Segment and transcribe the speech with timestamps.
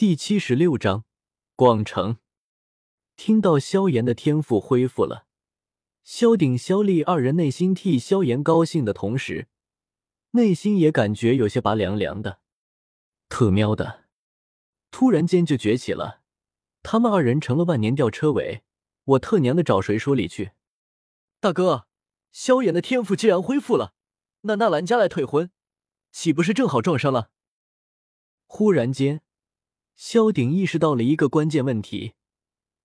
[0.00, 1.04] 第七十六章
[1.54, 2.16] 广城。
[3.16, 5.26] 听到萧炎的天赋恢复了，
[6.02, 9.48] 萧鼎、萧厉二人内心替萧炎高兴的同时，
[10.30, 12.40] 内心也感觉有些拔凉凉的。
[13.28, 14.06] 特喵的，
[14.90, 16.22] 突然间就崛起了，
[16.82, 18.62] 他们二人成了万年吊车尾，
[19.04, 20.52] 我特娘的找谁说理去？
[21.40, 21.86] 大哥，
[22.32, 23.92] 萧炎的天赋既然恢复了，
[24.40, 25.50] 那纳兰家来退婚，
[26.10, 27.30] 岂不是正好撞上了？
[28.46, 29.20] 忽然间。
[30.02, 32.14] 萧鼎意识到了一个关键问题，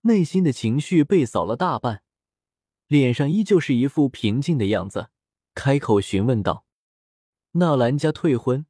[0.01, 2.03] 内心的情绪被扫了大半，
[2.87, 5.11] 脸上依旧是一副平静的样子，
[5.53, 6.65] 开口询问道
[7.55, 8.65] ：“纳兰家退婚，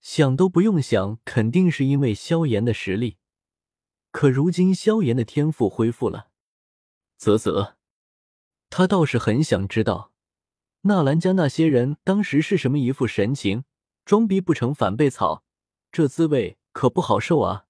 [0.00, 3.18] 想都不用想，肯定是因为萧炎的实力。
[4.10, 6.30] 可如今萧炎的天赋恢复了，
[7.16, 7.76] 啧啧，
[8.70, 10.10] 他倒是很想知道，
[10.80, 13.62] 纳兰家那些人当时是什么一副神情，
[14.04, 15.44] 装逼不成反被草，
[15.92, 17.66] 这滋味可不好受啊！”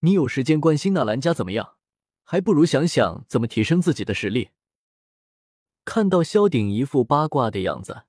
[0.00, 1.76] 你有时间关心纳兰家怎么样，
[2.22, 4.50] 还不如想想怎么提升自己的实力。
[5.84, 8.04] 看到萧鼎一副八卦的样子，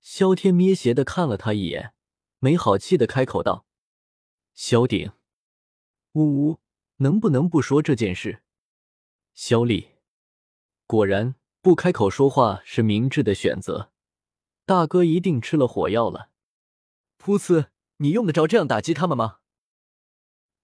[0.00, 1.94] 萧天咩斜的看了他一眼，
[2.38, 3.66] 没好气的开口道
[4.54, 5.12] ：“萧鼎，
[6.12, 6.60] 呜呜，
[6.98, 8.42] 能不能不说这件事？”
[9.34, 9.96] 萧厉，
[10.86, 13.90] 果然不开口说话是明智的选择。
[14.64, 16.30] 大哥一定吃了火药了。
[17.18, 19.38] 噗呲，你用得着这样打击他们吗？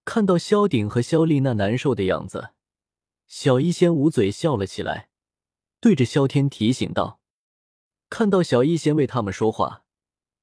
[0.05, 2.53] 看到萧鼎和萧丽那难受的样子，
[3.25, 5.09] 小医仙捂嘴笑了起来，
[5.79, 7.21] 对着萧天提醒道
[8.09, 9.85] ：“看到小医仙为他们说话，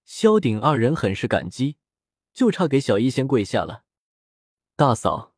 [0.05, 1.77] 萧鼎二人很是感激，
[2.33, 3.85] 就差给小医仙跪下了。
[4.77, 5.35] 大嫂，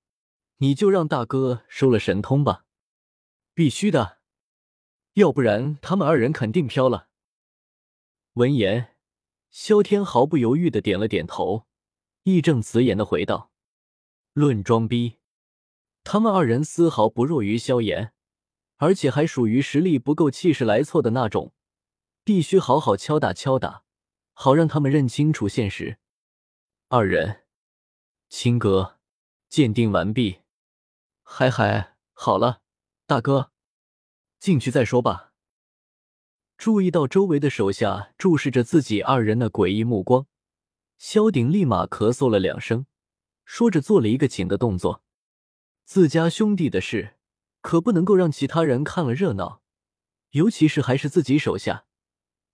[0.58, 2.64] 你就让大哥收了神通吧，
[3.54, 4.18] 必须的，
[5.14, 7.08] 要不然他们二人肯定飘了。”
[8.34, 8.94] 闻言，
[9.50, 11.66] 萧天毫不犹豫的点了点头，
[12.22, 13.51] 义正辞严的回道。
[14.34, 15.18] 论装逼，
[16.04, 18.14] 他们二人丝毫不弱于萧炎，
[18.78, 21.52] 而且还属于实力不够、气势来凑的那种，
[22.24, 23.84] 必须好好敲打敲打，
[24.32, 25.98] 好让他们认清楚现实。
[26.88, 27.42] 二人，
[28.30, 28.98] 青哥，
[29.50, 30.38] 鉴定完毕。
[31.22, 32.62] 嗨嗨，好了，
[33.06, 33.52] 大哥，
[34.38, 35.34] 进去再说吧。
[36.56, 40.26] 注意到周围的手下注视着自己二人的诡异目光，
[40.96, 42.86] 萧鼎立马咳嗽了两声。
[43.44, 45.02] 说着，做了一个请的动作。
[45.84, 47.16] 自家兄弟的事，
[47.60, 49.62] 可不能够让其他人看了热闹，
[50.30, 51.86] 尤其是还是自己手下。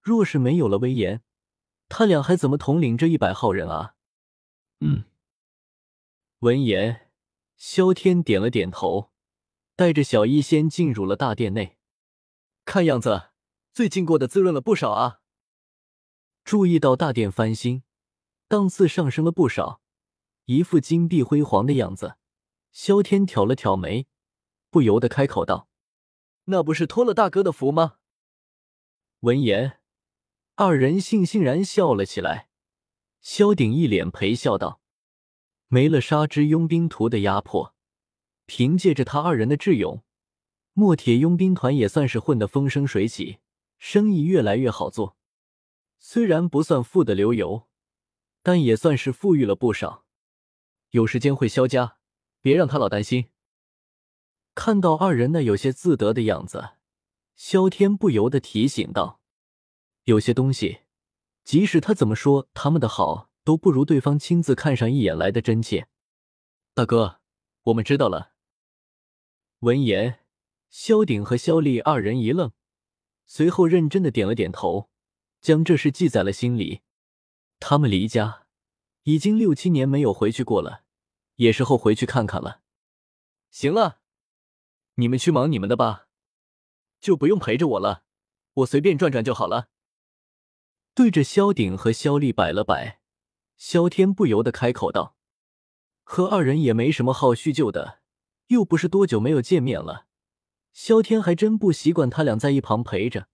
[0.01, 1.23] 若是没有了威严，
[1.89, 3.95] 他俩还怎么统领这一百号人啊？
[4.81, 5.05] 嗯。
[6.41, 7.11] 闻言，
[7.57, 9.11] 萧天点了点头，
[9.77, 11.77] 带着小医仙进入了大殿内。
[12.65, 13.31] 看样子，
[13.73, 15.21] 最近过得滋润了不少啊。
[16.45, 17.83] 注意到大殿翻新，
[18.47, 19.83] 档次上升了不少。
[20.51, 22.17] 一副金碧辉煌的样子，
[22.73, 24.07] 萧天挑了挑眉，
[24.71, 25.69] 不由得开口道
[26.45, 27.99] ：“那不是托了大哥的福吗？”
[29.21, 29.81] 闻言，
[30.55, 32.49] 二人悻悻然笑了起来。
[33.21, 34.81] 萧鼎一脸陪笑道
[35.69, 37.75] ：“没了杀之佣兵图的压迫，
[38.47, 40.03] 凭借着他二人的智勇，
[40.73, 43.41] 墨铁佣兵团也算是混得风生水起，
[43.77, 45.19] 生意越来越好做。
[45.99, 47.69] 虽然不算富得流油，
[48.43, 50.07] 但也算是富裕了不少。”
[50.91, 51.99] 有时间会萧家，
[52.41, 53.31] 别让他老担心。
[54.55, 56.71] 看到二人那有些自得的样子，
[57.37, 59.21] 萧天不由得提醒道
[60.05, 60.81] ：“有些东西，
[61.45, 65.89] 即使他怎么说他们的好，都不如对方亲自看上一眼来的真切。”
[66.75, 67.21] 大哥，
[67.65, 68.33] 我们知道了。
[69.61, 70.21] 闻言，
[70.71, 72.53] 萧鼎和萧厉二人一愣，
[73.27, 74.91] 随后认真的点了点头，
[75.41, 76.81] 将这事记在了心里。
[77.61, 78.48] 他们离家。
[79.09, 80.83] 已经六七年没有回去过了，
[81.37, 82.61] 也是后回去看看了。
[83.51, 84.01] 行了，
[84.97, 86.09] 你们去忙你们的吧，
[87.01, 88.03] 就不用陪着我了，
[88.53, 89.71] 我随便转转就好了。
[90.93, 93.01] 对着萧鼎和萧丽摆了摆，
[93.57, 95.17] 萧天不由得开口道
[96.05, 98.01] ：“和二人也没什么好叙旧的，
[98.49, 100.05] 又不是多久没有见面了。”
[100.75, 103.29] 萧天还真不习惯他俩在一旁陪着，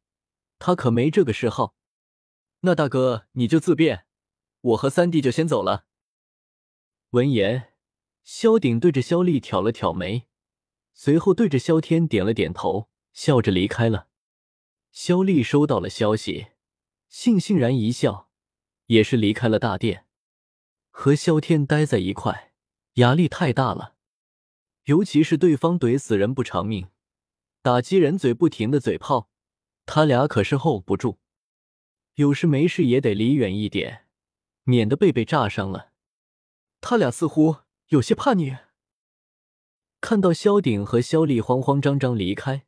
[0.60, 1.74] 他可没这个嗜好。
[2.60, 4.03] 那大哥你就自便。
[4.64, 5.84] 我和三弟就先走了。
[7.10, 7.74] 闻言，
[8.22, 10.26] 萧鼎对着萧厉挑了挑眉，
[10.94, 14.08] 随后对着萧天点了点头，笑着离开了。
[14.90, 16.46] 萧厉收到了消息，
[17.10, 18.30] 悻悻然一笑，
[18.86, 20.06] 也是离开了大殿。
[20.90, 22.54] 和萧天待在一块，
[22.94, 23.96] 压力太大了，
[24.84, 26.88] 尤其是对方怼死人不偿命，
[27.60, 29.28] 打击人嘴不停的嘴炮，
[29.84, 31.18] 他俩可是 hold 不住。
[32.14, 34.03] 有事没事也得离远一点。
[34.64, 35.92] 免得被被炸伤了。
[36.80, 38.58] 他俩似乎有些怕你。
[40.00, 42.66] 看到萧鼎和萧丽慌慌张张离开，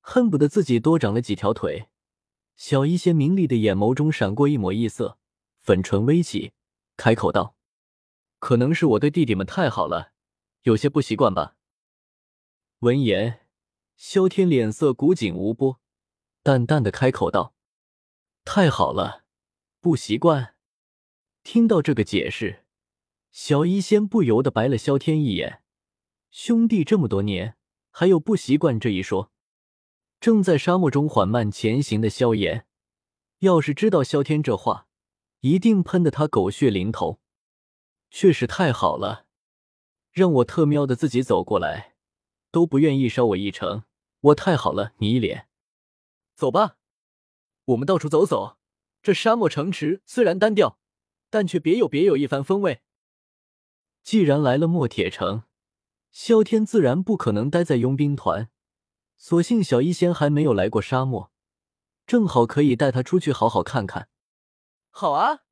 [0.00, 1.88] 恨不得自己多长了几条腿。
[2.54, 5.18] 小医仙明丽的眼眸中闪过一抹异色，
[5.58, 6.52] 粉唇微起，
[6.96, 7.56] 开口道
[8.38, 10.12] ：“可能是我对弟弟们太好了，
[10.62, 11.56] 有些不习惯吧。”
[12.80, 13.46] 闻言，
[13.96, 15.80] 萧天脸色古井无波，
[16.42, 17.54] 淡淡的开口道
[18.44, 19.24] ：“太好了，
[19.80, 20.54] 不习惯。”
[21.50, 22.66] 听到这个解释，
[23.30, 25.62] 小医仙不由得白了萧天一眼。
[26.30, 27.56] 兄弟这么多年，
[27.90, 29.32] 还有不习惯这一说？
[30.20, 32.66] 正在沙漠中缓慢前行的萧炎，
[33.38, 34.88] 要是知道萧天这话，
[35.40, 37.18] 一定喷得他狗血淋头。
[38.10, 39.24] 确实太好了，
[40.12, 41.94] 让我特喵的自己走过来，
[42.50, 43.84] 都不愿意捎我一程。
[44.20, 45.48] 我太好了，你一脸。
[46.34, 46.76] 走吧，
[47.64, 48.58] 我们到处走走。
[49.00, 50.78] 这沙漠城池虽然单调，
[51.30, 52.82] 但却别有别有一番风味。
[54.02, 55.44] 既然来了墨铁城。
[56.10, 58.48] 萧天自然不可能待在佣兵团，
[59.16, 61.30] 所幸小医仙还没有来过沙漠，
[62.06, 64.08] 正好可以带他出去好好看看。
[64.88, 65.44] 好啊！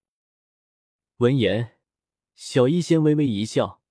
[1.18, 1.78] 闻言，
[2.34, 3.82] 小医仙微微一笑，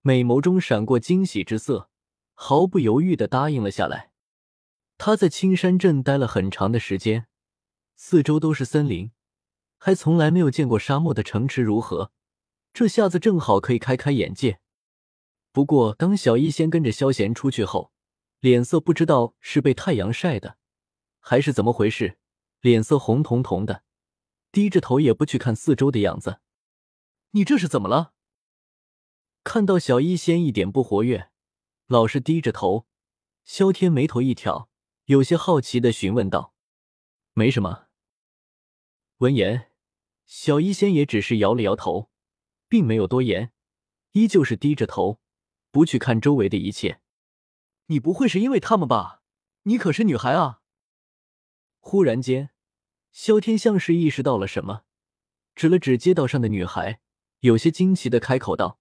[0.00, 1.88] 美眸中闪过惊喜之色，
[2.34, 4.12] 毫不犹豫的答应了下来。
[4.98, 7.28] 他在青山镇待了很长的时间，
[7.94, 9.12] 四周都是森林，
[9.84, 12.12] 还从来没有见过沙漠的城池如何，
[12.72, 14.60] 这下子正好可以开开眼界。
[15.50, 17.92] 不过，当小医仙跟着萧贤出去后，
[18.38, 20.56] 脸色不知道是被太阳晒的，
[21.18, 22.16] 还是怎么回事，
[22.60, 23.82] 脸色红彤彤的，
[24.52, 26.38] 低着头也不去看四周的样子。
[27.32, 28.12] 你这是怎么了？
[29.42, 31.32] 看到小医仙一点不活跃，
[31.88, 32.86] 老是低着头，
[33.42, 34.68] 萧天眉头一挑，
[35.06, 36.54] 有些好奇的询问道
[37.34, 37.86] ：“没什么。”
[39.18, 39.71] 闻言，
[40.34, 42.08] 小医仙也只是摇了摇头，
[42.66, 43.52] 并没有多言，
[44.12, 45.20] 依旧是低着头。
[45.70, 47.02] 不去看周围的一切，
[47.88, 49.20] 你不会是因为他们吧？
[49.64, 50.62] 你可是女孩啊！
[51.80, 52.48] 忽然间，
[53.12, 54.84] 萧天像是意识到了什么，
[55.54, 57.02] 指了指街道上的女孩，
[57.40, 58.80] 有些惊奇的开口道：“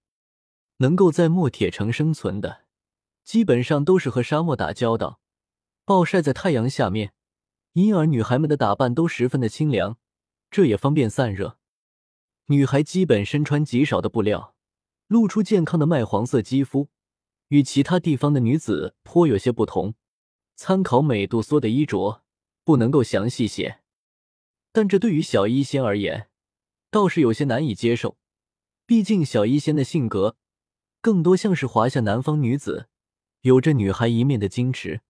[0.80, 2.64] 能够在墨铁城生存的，
[3.26, 5.20] 基本上都是和沙漠打交道，
[5.84, 7.14] 暴晒在太阳下面，
[7.74, 9.98] 因而女孩们的打扮都十分的清凉，
[10.52, 11.58] 这也方便散热。
[12.48, 14.54] 女孩基本身穿极少的布料。”
[15.12, 16.88] 露出健康的麦黄色肌肤，
[17.50, 19.94] 与其他地方的女子颇有些不同。
[20.56, 22.24] 参考美杜莎的衣着，
[22.64, 23.82] 不能够详细写，
[24.72, 26.30] 但这对于小医仙而言，
[26.90, 28.18] 倒是有些难以接受。
[28.86, 30.38] 毕竟小医仙的性格，
[31.02, 32.88] 更多像是华夏南方女子，
[33.42, 35.02] 有着女孩一面的矜持。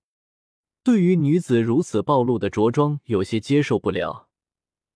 [0.83, 4.30] 对于女子如此暴露的着装，有些接受不了。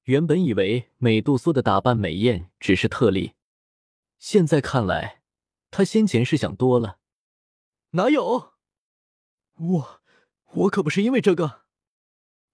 [0.05, 3.33] 原本以为美杜莎的打扮美艳只是特例。
[4.19, 5.23] 现在看来，
[5.71, 6.99] 他先前是想多了。
[7.91, 8.53] 哪有？
[9.55, 10.01] 我
[10.53, 11.63] 我可不是因为这个。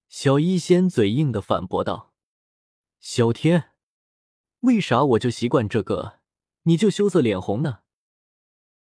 [0.07, 2.13] 小医仙嘴硬的反驳道
[3.00, 3.71] ：“小天，
[4.62, 6.19] 为啥我就习惯这个，
[6.63, 7.80] 你就羞涩脸红呢？”